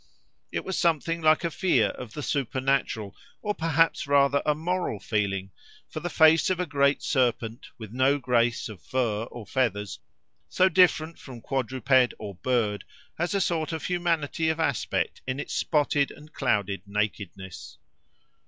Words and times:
It 0.51 0.65
was 0.65 0.79
something 0.79 1.21
like 1.21 1.43
a 1.43 1.51
fear 1.51 1.89
of 1.89 2.13
the 2.13 2.23
supernatural, 2.23 3.15
or 3.43 3.53
perhaps 3.53 4.07
rather 4.07 4.41
a 4.47 4.55
moral 4.55 4.99
feeling, 4.99 5.51
for 5.87 5.99
the 5.99 6.09
face 6.09 6.49
of 6.49 6.59
a 6.59 6.65
great 6.65 7.03
serpent, 7.03 7.67
with 7.77 7.91
no 7.93 8.17
grace 8.17 8.67
of 8.67 8.81
fur 8.81 9.25
or 9.25 9.45
feathers, 9.45 9.99
so 10.49 10.69
different 10.69 11.19
from 11.19 11.39
quadruped 11.39 12.15
or 12.17 12.33
bird, 12.33 12.83
has 13.19 13.35
a 13.35 13.39
sort 13.41 13.73
of 13.73 13.83
humanity 13.85 14.49
of 14.49 14.59
aspect 14.59 15.21
in 15.27 15.39
its 15.39 15.53
spotted 15.53 16.09
and 16.09 16.33
clouded 16.33 16.81
nakedness. 16.87 17.77